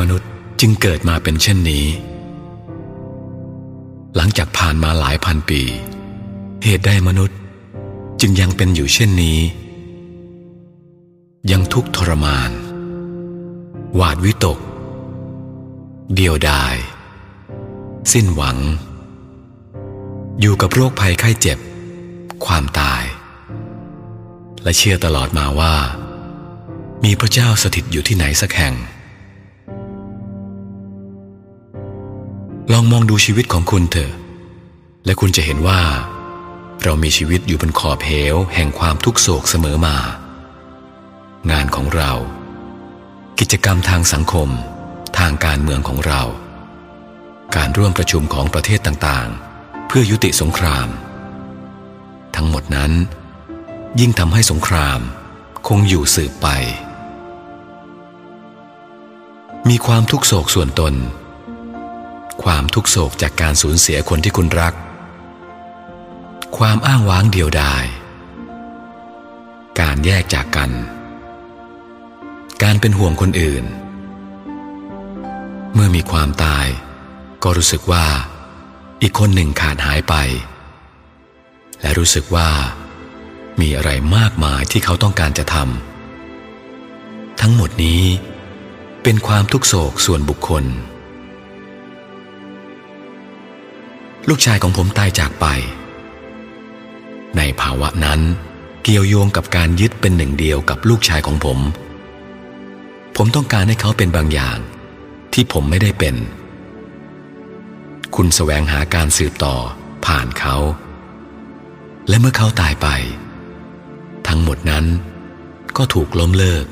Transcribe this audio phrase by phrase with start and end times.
[0.00, 0.28] มนุษย์
[0.60, 1.86] จึงเกิดมาเป็นเช่นนี้
[4.16, 5.62] หลังจากผ่านมาหลายพันปี
[6.64, 7.38] เหตุใดมนุษย์
[8.20, 9.38] จึงยังเป็นอยู่เช่นนี้
[11.50, 12.50] ยังทุกข์ทรมาน
[13.96, 14.58] หวาดวิตก
[16.14, 16.74] เดียวดาย
[18.12, 18.58] สิ้นหวัง
[20.40, 21.58] อยู่กับโรคภัยไข้เจ็บ
[22.46, 23.02] ความตาย
[24.62, 25.74] และเชื่อตลอดมาว่า
[27.04, 28.74] มีพระเจ้าสถิตอยู่ที่ไหนสักแห่ง
[32.74, 34.12] ลองมองดูชีวิตของคุณเถอะ
[35.04, 35.82] และคุณจะเห็นว่า
[36.82, 39.96] เรามีชีวิตอยู่บนขอบเหวแห่งความทุกโศกเสมอมา
[41.50, 42.12] งานของเรา
[43.38, 44.48] กิจกรรมทางสังคม
[45.18, 46.22] ทางการเมืองของเรา
[47.56, 50.88] การร่วมประชุมของประเทศต่างๆ เพื่อยุติสงคราม
[52.36, 52.92] ทั้งหมดนั้น
[54.00, 55.00] ยิ่งทำให้สงคราม
[55.68, 56.48] คงอยู่สืบไป
[59.68, 60.94] มีความทุกโศกส่วนตน
[62.42, 64.74] ความทุกโศกจากการสูญเสียคนที่คุณรัก
[66.58, 67.84] ความอ้างว้างเดียวดาย
[69.80, 70.70] การแยกจากกัน
[72.62, 73.64] การเป็นห่วงคนอื่น
[75.74, 76.66] เมื่อมีความตาย
[77.42, 78.06] ก็รู้สึกว่า
[79.02, 80.14] อีกคนหนึ่งขาดหายไป
[81.80, 82.50] และรู้สึกว่า
[83.60, 88.02] มีอะไรมากมายที่เขาต้องการจะทำทั้งหมดนี้
[89.02, 90.64] เป็นความทุกโศกส่วนบุคคล
[94.28, 95.46] ลูกชายของผมตายจากไป
[97.36, 98.20] ในภาวะนั้น
[98.82, 101.58] เกี่ยวโยงกับการยึดเป็นหนึ่งเดียวกับลูกชายของผม
[103.16, 104.58] ผมต้องการให้เขาเป็นบางอย่าง
[105.32, 106.14] ที่ผมไม่ได้เป็น
[108.14, 109.56] คุณแสวงหาการสืบต่อ
[110.06, 110.56] ผ่านเขา
[112.08, 112.88] และเมื่อเขาตายไป
[114.28, 114.84] ทั้งหมดนั้น
[115.76, 116.64] ก็ถูกล้มเลิก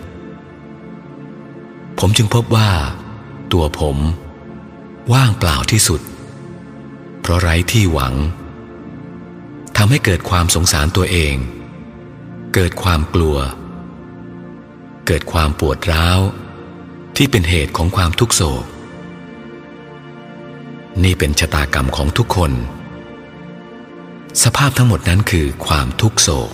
[1.99, 2.71] ผมจึงพบว่า
[3.53, 3.97] ตัวผม
[5.13, 6.01] ว่างเปล่าที่สุด
[7.29, 8.15] ราะไร้ที่หวัง
[9.77, 11.35] ทำให้เกิดความสงสารตัวเอง
[12.55, 13.37] เกิดความกลัว
[15.07, 16.21] เกิดความปวดร้าว
[17.17, 18.65] ที่เป็นเหตุของความทุกโศก
[21.05, 22.53] นี่เป็นชะตากรรมของทุกคน
[24.43, 26.51] สภาพทั้งหมดนั้นคือความทุกโศก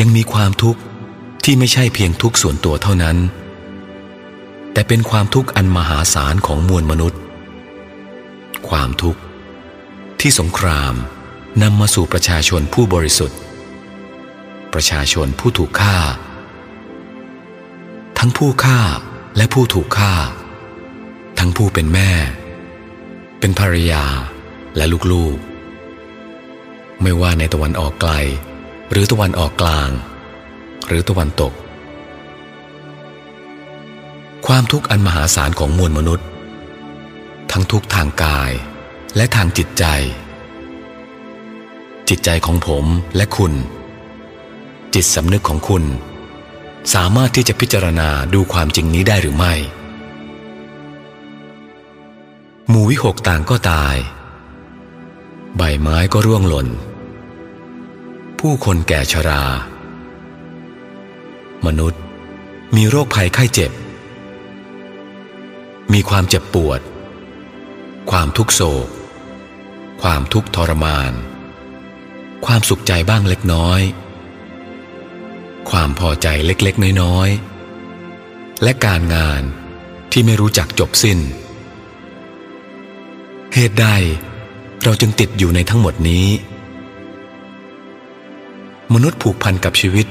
[0.00, 0.80] ยังมีความทุกข์
[1.44, 3.16] ที่ไม่ใช่เพียงทุกส่วนตัวเท่านั้น
[4.72, 7.20] แต่เป็นความทุกข์อันมหาศาลของมวลมนุษย์
[8.70, 9.20] ความทุกข์
[10.20, 10.94] ที่สงคราม
[11.62, 13.38] นำมาสู่ประชาชนผู้บริสุทธิ์
[14.74, 15.96] ประชาชนผู้ถูกฆ่า
[18.18, 18.80] ทั้งผู้ฆ่า
[19.36, 20.14] และผู้ถูกฆ่า
[21.38, 22.10] ทั้งผู้เป็นแม่
[23.40, 24.04] เป็นภรรยา
[24.76, 28.12] และลูกๆ ไม่ว่าในตะวันออกไกล
[28.90, 29.90] หรือตะวันออกกลาง
[30.86, 31.52] หรือตะวันตก
[34.46, 36.26] ความทุกข์อันมหาศาลของมวลมนุษย์
[37.52, 38.52] ทั้งทุกทางกาย
[39.16, 39.84] และทางจิตใจ
[42.08, 42.84] จิตใจของผม
[43.16, 43.52] และคุณ
[44.94, 45.84] จิตสำนึกของคุณ
[46.94, 49.54] สามารถที่จะพิจารณาดูความจริงนี้ได้หรือไม่
[52.68, 53.96] หมู่วิหกต่างก็ตาย
[55.56, 56.68] ใบไม้ก็ร่วงหล่น
[58.38, 59.44] ผู้คนแก่ชรา
[61.66, 62.02] มนุษย์
[62.76, 63.72] มีโรคภัยไข้เจ็บ
[65.92, 66.80] มีความเจ็บปวด
[68.10, 68.88] ความทุกโศก
[70.02, 71.12] ความทุกทรมาน
[72.46, 73.80] ความสุขใจบ้างเล็กน้อย
[75.70, 79.42] ความพอใจเล็กๆน้อยๆ และการงาน
[80.12, 81.18] ที่ไม่รู้จักจบสิ้น
[83.54, 83.86] เหตุใด
[84.84, 86.26] เราจึงติดอยู่ในทั้งหมดนี้
[88.94, 90.06] มนุษย์ผูกพันกับชีวิต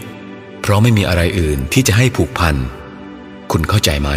[0.61, 2.55] เพราะไม่มีอะไรอื่นที่จะให้ผูกพัน
[3.51, 4.09] คุณเข้าใจไหม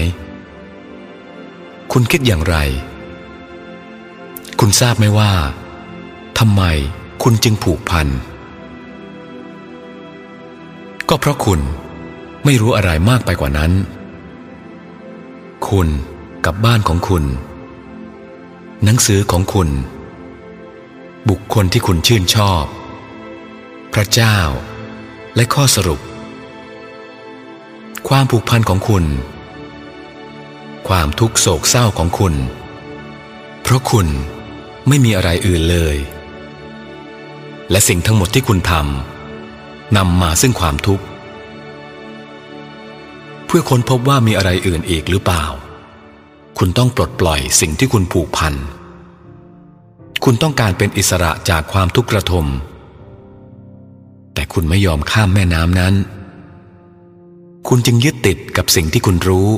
[1.92, 2.56] คุณคิดอย่างไร
[4.62, 5.32] คุณทราบไหมว่า
[6.38, 6.62] ทำไม
[7.22, 8.06] คุณจึงผูกพัน
[11.08, 11.60] ก็เพราะคุณ
[12.44, 13.72] ไม่รู้อะไรมากไปกว่านั้น
[15.68, 15.88] คุณ
[16.44, 17.24] กับบ้านของคุณ
[18.84, 19.68] หนังสือของคุณ
[21.28, 22.64] บุคคลที่คุณชื่นชอบ
[23.94, 24.38] พระเจ้า
[25.36, 26.00] และข้อสรุป
[28.08, 29.04] ความผูกพันของคุณ
[30.88, 32.34] ความทุกโศกเศร้าของคุณ
[33.62, 34.08] เพราะคุณ
[34.92, 35.96] ไม่มีอะไรอื่นเลย
[37.70, 41.04] และสิ่งทั้งหมดที่คุณทำนำมาซึ่งความทุกข์
[43.46, 45.44] เพื่อค้นพบว่ามีอะไรอื่นอีกหรือเปล่า
[46.58, 48.54] คุณต้องปลดปล่อยสิ่งที่คุณผูกพัน
[50.24, 52.46] คุณต้องการเป็นอิสระจากความทุกข์กระทม
[54.34, 55.94] แต่คุณไม่ยอมข้ามแม่น้ำนั้น
[57.68, 59.48] คุณจึงยึดติดกับสิ่งที่คุณรู้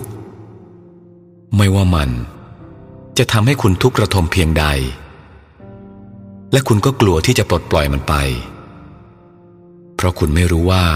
[1.56, 2.10] ไม่ว่ามัน
[3.18, 4.66] จะทำให้คุณทุกข์กระทมเพียงใด
[6.52, 8.14] และคุณก็กลัวที่จะปลดปล่อยมันไป
[9.96, 10.86] เพราะคุณไม่รู้ว่า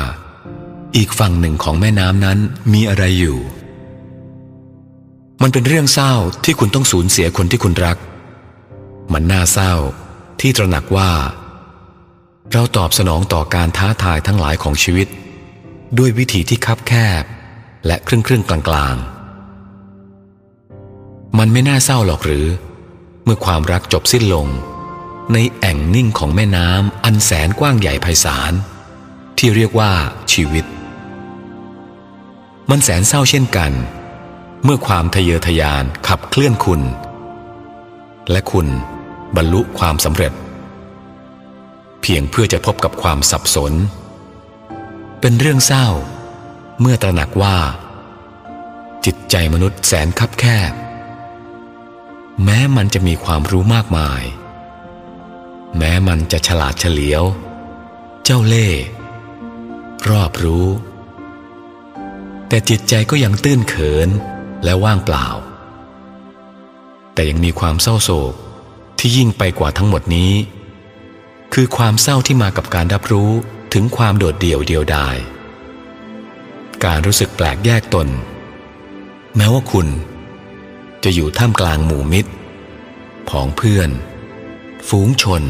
[0.96, 2.38] อีกฝั่งหนึ่งของแม่น้ำนั้น
[2.72, 3.38] มีอะไรอยู่
[5.42, 6.12] มันเป็นเรื่องเศร้า
[6.44, 7.96] ที่คุณต้องสูญเสียคนที่คุณรัก
[9.12, 9.74] มันน่าเศร้า
[10.40, 11.10] ที่ตระหนักว่า
[12.52, 15.08] เราตอบสนองต่อการท้าทายทั้งหลายของชีวิต
[15.98, 16.92] ด้วยวิธีที่คับแค
[17.22, 17.24] บ
[17.86, 18.96] และครึ่งครึ่งกลางกลาง
[21.38, 22.46] มันไม่น่าเศร้าหรอกหรือ
[23.24, 24.46] เมื่อความรักจบสิ้นลง
[25.32, 28.52] ในแอ่งนิ่งของแม่น้ำอันแสนกว้างใหญ่ไพศาล
[29.38, 29.92] ที่เรียกว่า
[30.32, 30.64] ชีวิต
[32.70, 33.72] มันแสนเศร้าเช่นกัน
[34.64, 36.82] เมื่อความทะเยอทะยานขับเคลื่อนคุณ
[38.30, 38.68] และคุณ
[39.36, 40.32] บรรลุความสำเร็จ
[42.02, 43.72] เพียงเพื่อจะพบกับความสับสน
[45.20, 45.88] เป็นเรื่องเศร้า
[46.80, 47.58] เมื่อตระหนักว่า
[49.04, 50.72] จิตใจมนุษย์แสนคับแคบ
[52.44, 54.22] แม้มันจะมีความรู้มากมาย
[55.76, 57.22] แม้มันจะฉลาดเฉลียว
[58.24, 58.82] เจ้าเล่ห์
[60.10, 60.66] รอบรู้
[62.48, 64.08] แต่จิตใจก็ยังตื้นเขิน
[64.64, 65.26] และว่างเปล่า
[67.14, 68.34] แต่ยังมีความเศร้าโศก
[68.98, 70.32] ที่ยิ่งไปกว่าทั้งหมดนี้
[71.54, 73.30] คือความเศร้าที่มากับการรับรู้
[73.72, 75.16] ถึงความโดดเดี่ยวเดียวดาย
[76.84, 78.08] การรู้สึกแปลกแยกตน
[79.36, 79.86] แม้ว่าคุณ
[81.04, 82.30] จะอยู่ท่ามกลางหมู่มิตร
[83.28, 83.90] ผองเพื่อน
[84.92, 85.42] ฝูงชน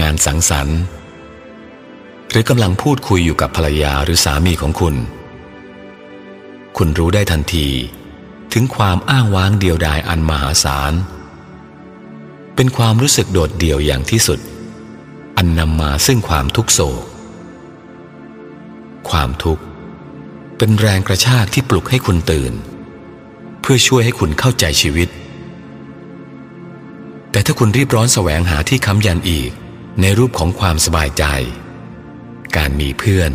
[0.00, 0.80] งานสังสรรค์
[2.30, 4.94] หรือกำลังพูดคุยอยู่กับภรรยาหรือสามีของคุณ
[6.76, 7.68] คุณรู้ได้ทันที
[8.52, 10.92] ถึงความอ้างว้างเดียวดายอันมหาศาล
[12.54, 14.40] เป็นความรู้สึกโดดเดี่ยวอย่างที่สุด
[15.36, 17.02] อันนำมาซึ่งความทุกโศก
[19.10, 19.64] ความทุกข์
[20.58, 22.52] เป็นแรงกระชากที่ปลุกให้คุณตื่น
[23.60, 25.10] เพื่อช่วยให้คุณเข้าใจชีวิต
[27.34, 29.50] แต่ถ้าคุณรีบร้อนแสวงหาที่ค้ำยันอีก
[30.00, 31.24] ในรูปของความสบายใจ
[32.56, 33.32] การมีเพื่อน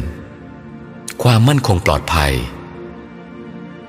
[1.23, 2.33] ความมั่นคงปลอดภัย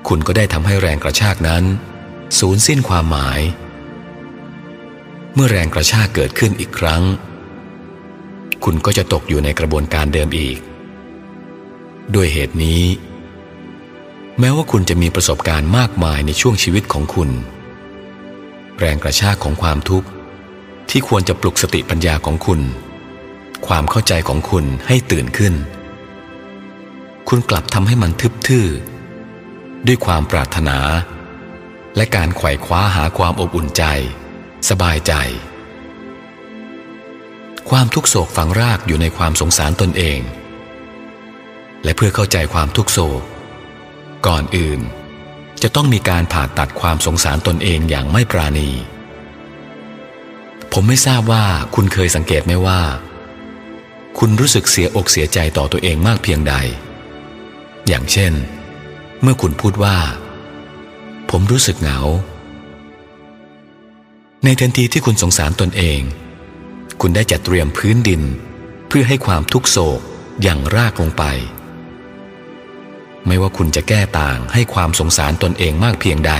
[0.07, 1.63] คุณก็ได้ทำให้แรงกระชากนั้น
[2.39, 3.39] สูญสิ้นความหมาย
[5.33, 7.03] เมื่อแรงกระชากเกิดขึ้นอีกครั้ง
[8.63, 10.59] คุณก็จะตกอยู่ในกระบวนการเดิมอีก
[12.15, 12.83] ด้วยเหตุนี้
[14.39, 17.29] แม้ว่าคุณจะมีประสบการณ์มากมายในช่วงชีวิตของคุณ
[18.81, 20.07] แรงกระชากของความทุกข์
[20.89, 22.61] ที่ควรจะปลุกสติปัญญาของคุณ
[23.67, 25.53] ความเข้าใจของคุณให้ตื่นขึ้น
[27.29, 28.67] คุณกลับทำให้มันทึบทื่อ
[29.87, 30.77] ด้วยความปรารถนา
[31.95, 33.83] และการไขว่คว้าหาความอบอุ่นใจ
[34.69, 35.13] สบายใจ
[37.69, 40.19] ความทุกโศกฝังรากอยู่ในความสงสารตนเอง
[41.83, 43.21] และเพื่อเข้าใจความทุกโศก
[44.27, 44.81] ก่อนอื่น
[45.63, 48.69] จะต้องมีการผ่าตัดความสงสารตนเองอย่างไม่ปราณี
[50.73, 52.81] ผมไม่ทราบว่าคุณเคยสังเกตไหมว่า
[54.19, 56.53] คุณรู้สึกเสียอกเสียใจต่อตัวเองมากเพียงใด
[57.87, 58.33] อย่างเช่น
[59.21, 59.97] เมื่อคุณพูดว่า
[61.29, 61.99] ผมรู้สึกเหงา
[64.43, 65.99] ในทันทีที่คุณสงสารตนเอง
[67.01, 68.21] คุณได้จัดเตรียมพื้นดิน
[68.87, 69.99] เพื่อให้ความทุกโศก
[70.41, 71.23] อย่างรากลงไป
[73.27, 76.33] ไม่ว่าคุณจะแก้ต่างให้ความสงสารตนเองมากเพียงใด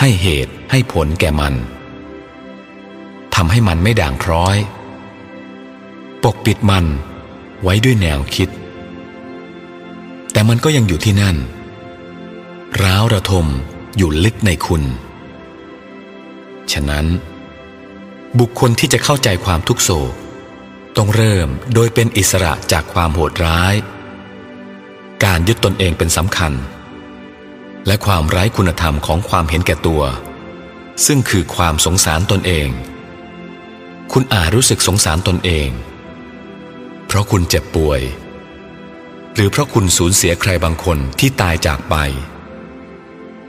[0.00, 1.54] ให้เหตุให้ผลแก่มัน
[3.34, 4.56] ทำให้มันไม่ด่างพร้อย
[6.22, 6.84] ปกปิดมัน
[7.62, 8.48] ไว้ด้วยแนวคิด
[10.32, 11.36] แต่มันก็ยังอยู่ที่นั่น
[12.82, 13.46] ร้าวระทม
[13.96, 14.82] อยู่ลึกในคุณ
[16.72, 17.06] ฉะนั้น
[18.38, 20.14] บุคคลที่จะเข้าใจความทุกโศก
[20.96, 23.74] ต้องเริ่มโดยเป็นอิสระจากความโหดร้าย
[25.24, 26.52] การยึดตนเองเป็นสำคัญ
[27.86, 30.02] และความไร้คุณธรรมของความเห็นแก่ตัว
[31.06, 32.68] ซึ่งคือความสงสารตนเอง
[34.12, 35.68] คุณอาจรู้สึกสงสารตนเอง
[37.06, 38.00] เพราะคุณเจ็บป่วย
[39.34, 41.94] หรือเพราะคุณสูญเสียใครบางคนที่ตายจากไป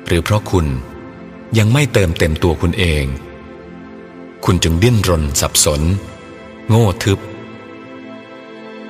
[0.07, 0.65] หรือเพราะคุณ
[1.57, 3.05] ยังไม่เติมเต็มตัวคุณเอง
[4.45, 5.81] คุณจึงดิ้นรนสับสน
[6.69, 7.19] โง่ทึบ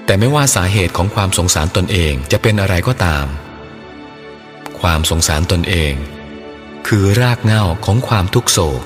[0.09, 3.25] แต่ไม่ว่าสาเหตุของความสงสารตนเองจะเป็นอะไรก็ตาม
[4.79, 5.93] ความสงสารตนเอง
[6.87, 8.81] คือรากเหง้าของความทุกโศก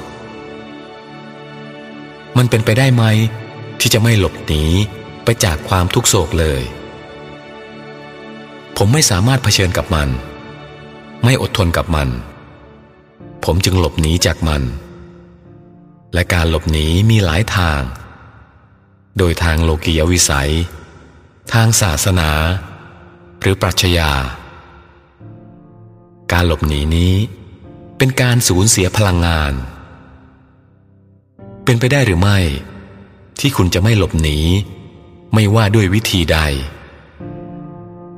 [2.37, 3.03] มันเป็นไปได้ไหม
[3.79, 4.63] ที่จะไม่หลบหนี
[5.23, 6.61] ไปจากความทุกโศกเลย
[8.77, 10.09] ผมไม่สามารถเผชิญกับมัน
[11.23, 12.09] ไม่อดทนกับมัน
[13.45, 14.61] ผมจึงหลบหนีจากมัน
[16.13, 17.81] และการหลบหนีมีหลายทาง
[19.17, 20.51] โดยทางโลกียวิสัย
[21.53, 22.31] ทางศาสนา
[23.41, 24.11] หรือปรัชญา
[26.31, 27.13] การหลบหนีนี้
[27.97, 29.53] เป็นการสูญเสียพลังงาน
[31.63, 32.39] เป็นไปได้หรือไม่
[33.39, 34.39] ที่คุณจะไม่หลบหนี
[35.33, 36.39] ไม่ว่าด้วยวิธีใด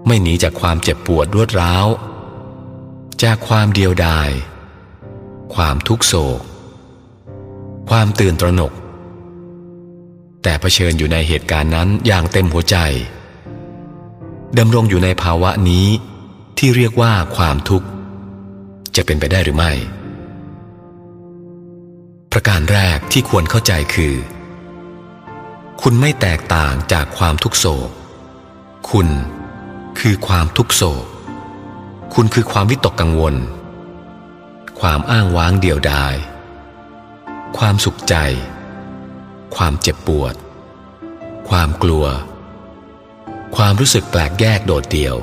[0.08, 1.88] ไม่หนีจากความเจ็บปวดรวดร้าว
[3.24, 4.30] จากความเดียวดาย
[5.56, 6.42] ความทุกโศก
[7.90, 8.74] ความตื่นตระหนก
[10.44, 12.78] แต่เผชิญอยู่ในเหตุการณ์นั้นอย่างเต็มหัวใจ
[14.60, 15.88] ดำรงอยู่ในภาวะนี้
[16.58, 17.88] ที่เรียกว่าความทุกข์
[18.96, 19.72] จะเป็นไปได้หรือไม่
[22.32, 24.16] ประการแรกที่ควรเข้าใจคือ
[25.82, 27.90] คุณไม่แตกต่างจากความทุกโศก
[28.92, 29.08] คุณ
[30.00, 31.06] คือความทุกโศก
[32.14, 33.36] คุณคือความวิตกกังวล
[34.80, 36.16] ความอ้างว้างเดียวดาย
[37.58, 38.16] ความสุขใจ
[39.56, 40.36] ความเจ็บปวด
[41.50, 42.06] ความกลัว
[43.56, 45.16] ความรู้สึกแปลกแยกโดดเดี่ยว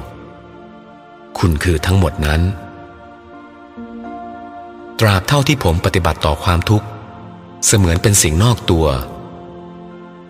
[1.39, 2.41] คุณคือทั้งหมดนั้น
[5.01, 6.87] ตราบเท่าที่ผมปฏิบัติต่อความทุกข์
[7.67, 8.87] เสมือนเป็นสิ่งนอกตัว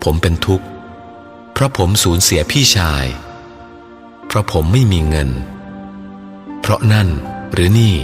[0.03, 0.65] ผมเป็นทุกข์
[1.53, 3.05] เพราะผมสูญเสียพี่ชาย
[4.27, 5.29] เพราะผมไม่มีเงิน
[6.61, 7.07] เพราะนั่น
[7.53, 7.95] หรือนี่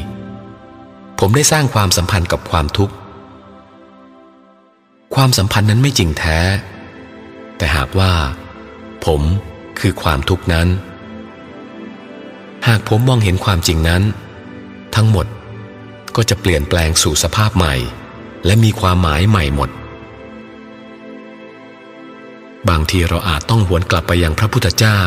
[1.19, 2.93] ผมได้สร้างความสัมพันธ์กับความทุกข์
[5.15, 6.39] ความสัมพันธ์นั้นไม่จริงแท้
[7.57, 8.13] แต่หากว่า
[9.05, 9.21] ผม
[9.79, 10.67] คือความทุกข์นั้น
[12.67, 14.03] หากผมมองเห็นความจริงนั้น
[14.95, 15.25] ทั้งหมด
[16.15, 17.75] ก็จะเปลี่ยนแปลงสู่สภาพใหม่
[18.45, 19.69] และมีความหมายใหม่หมด
[22.69, 25.01] บางทีเราอาจต้องหวนกลับไปยังพระพุทธเจ้า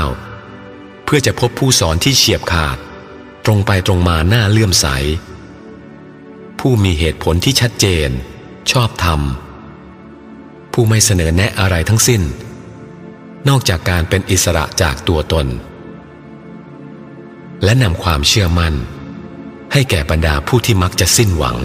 [1.04, 2.78] เพื่อจะพบผู้สอนที่เฉียบขาด
[3.44, 4.86] ตรงไปตรงมาหน้าเลื่อมใส
[6.58, 8.10] ผู้มีเหตุผลที่ชัดเจน
[8.72, 9.20] ชอบธรรม
[10.72, 12.22] ผู้ไม่เสนอแนะอะไรทั้งสิ้น
[13.48, 15.46] นอกจากการเป็นอิสระจากตัวตน
[17.64, 18.74] และนำความเชื่อมั่น
[19.72, 21.56] ให้แก่บรรดาผู้ที่มักจะสิ้นหวัง